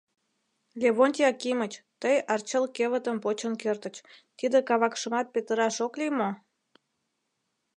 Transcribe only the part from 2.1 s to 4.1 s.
арчел кевытым почын кертыч,